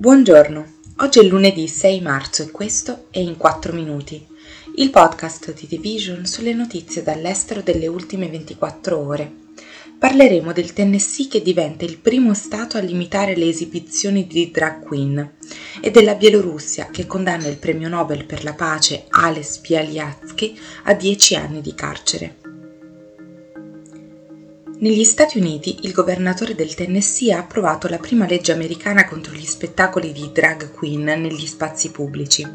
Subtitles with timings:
[0.00, 0.66] Buongiorno,
[1.00, 4.26] oggi è lunedì 6 marzo e questo è In 4 Minuti,
[4.76, 9.30] il podcast di The Vision sulle notizie dall'estero delle ultime 24 ore.
[9.98, 15.32] Parleremo del Tennessee che diventa il primo Stato a limitare le esibizioni di drag queen
[15.82, 21.36] e della Bielorussia che condanna il premio Nobel per la pace Ales Bialyatsky a 10
[21.36, 22.39] anni di carcere.
[24.80, 29.44] Negli Stati Uniti il governatore del Tennessee ha approvato la prima legge americana contro gli
[29.44, 32.48] spettacoli di drag queen negli spazi pubblici.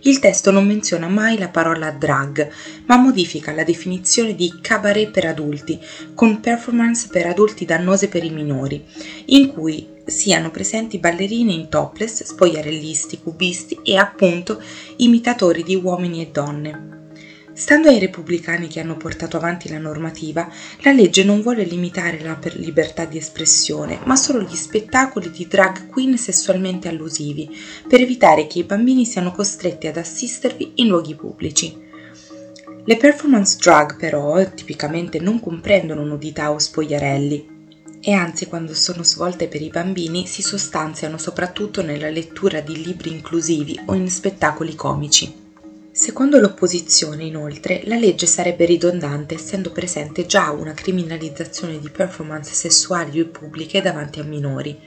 [0.00, 2.48] Il testo non menziona mai la parola drag,
[2.86, 5.78] ma modifica la definizione di cabaret per adulti,
[6.14, 8.82] con performance per adulti dannose per i minori,
[9.26, 14.58] in cui siano presenti ballerine in topless, spogliarellisti, cubisti e appunto
[14.96, 16.97] imitatori di uomini e donne.
[17.58, 20.48] Stando ai repubblicani che hanno portato avanti la normativa,
[20.82, 25.88] la legge non vuole limitare la libertà di espressione, ma solo gli spettacoli di drag
[25.88, 27.50] queen sessualmente allusivi,
[27.88, 31.76] per evitare che i bambini siano costretti ad assistervi in luoghi pubblici.
[32.84, 37.56] Le performance drag però tipicamente non comprendono nudità o spogliarelli,
[38.00, 43.10] e anzi quando sono svolte per i bambini si sostanziano soprattutto nella lettura di libri
[43.10, 45.46] inclusivi o in spettacoli comici.
[45.98, 53.24] Secondo l'opposizione, inoltre, la legge sarebbe ridondante essendo presente già una criminalizzazione di performance sessuali
[53.24, 54.78] pubbliche davanti a minori.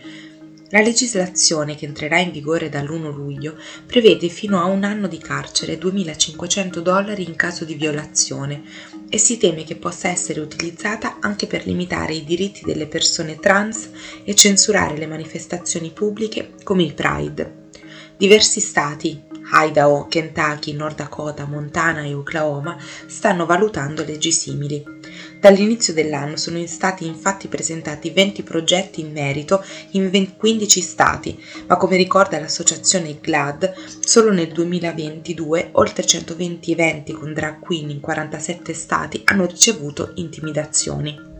[0.69, 5.73] La legislazione, che entrerà in vigore dall'1 luglio, prevede fino a un anno di carcere
[5.73, 8.61] e 2.500 dollari in caso di violazione
[9.09, 13.89] e si teme che possa essere utilizzata anche per limitare i diritti delle persone trans
[14.23, 17.67] e censurare le manifestazioni pubbliche come il Pride.
[18.15, 24.83] Diversi stati, Idaho, Kentucky, Nord Dakota, Montana e Oklahoma stanno valutando leggi simili.
[25.39, 31.97] Dall'inizio dell'anno sono stati infatti presentati 20 progetti in merito in 15 stati, ma come
[31.97, 39.21] ricorda l'associazione GLAD, solo nel 2022 oltre 120 eventi con drag queen in 47 stati
[39.25, 41.30] hanno ricevuto intimidazioni.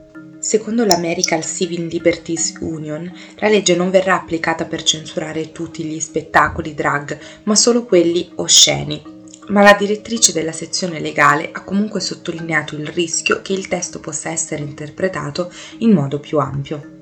[0.41, 6.73] Secondo l'American Civil Liberties Union, la legge non verrà applicata per censurare tutti gli spettacoli
[6.73, 8.99] drag, ma solo quelli osceni.
[9.49, 14.31] Ma la direttrice della sezione legale ha comunque sottolineato il rischio che il testo possa
[14.31, 17.00] essere interpretato in modo più ampio.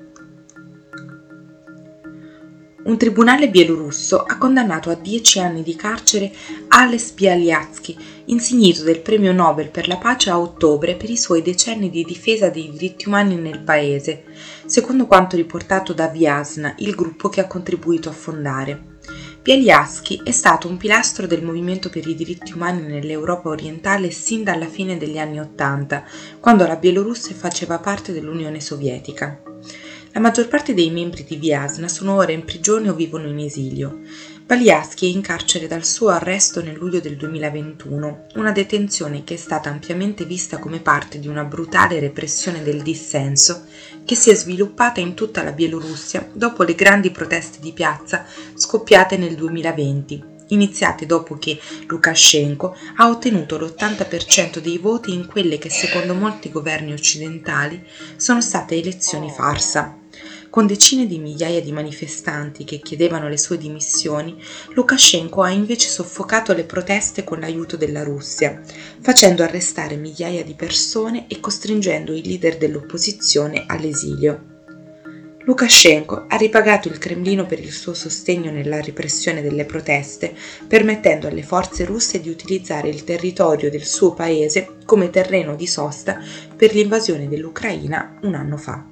[2.82, 6.32] Un tribunale bielorusso ha condannato a 10 anni di carcere
[6.68, 7.94] Ales Bialyatsky,
[8.26, 12.48] insignito del premio Nobel per la pace a ottobre per i suoi decenni di difesa
[12.48, 14.24] dei diritti umani nel paese,
[14.64, 18.98] secondo quanto riportato da Viasna, il gruppo che ha contribuito a fondare.
[19.42, 24.66] Bialyatsky è stato un pilastro del movimento per i diritti umani nell'Europa orientale sin dalla
[24.66, 26.04] fine degli anni Ottanta,
[26.40, 29.42] quando la Bielorussia faceva parte dell'Unione Sovietica.
[30.12, 34.00] La maggior parte dei membri di Viasna sono ora in prigione o vivono in esilio.
[34.44, 39.36] Baliaschi è in carcere dal suo arresto nel luglio del 2021, una detenzione che è
[39.36, 43.66] stata ampiamente vista come parte di una brutale repressione del dissenso
[44.04, 49.16] che si è sviluppata in tutta la Bielorussia dopo le grandi proteste di piazza scoppiate
[49.16, 56.14] nel 2020, iniziate dopo che Lukashenko ha ottenuto l'80% dei voti in quelle che secondo
[56.14, 57.84] molti governi occidentali
[58.16, 59.96] sono state elezioni farsa.
[60.50, 64.36] Con decine di migliaia di manifestanti che chiedevano le sue dimissioni,
[64.74, 68.60] Lukashenko ha invece soffocato le proteste con l'aiuto della Russia,
[69.00, 74.59] facendo arrestare migliaia di persone e costringendo i leader dell'opposizione all'esilio.
[75.50, 80.32] Lukashenko ha ripagato il Cremlino per il suo sostegno nella repressione delle proteste,
[80.68, 86.22] permettendo alle forze russe di utilizzare il territorio del suo paese come terreno di sosta
[86.54, 88.86] per l'invasione dell'Ucraina un anno fa.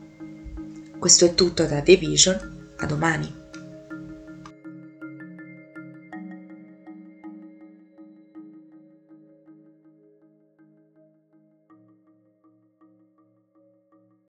[0.98, 3.37] Questo è tutto da The Vision, a domani.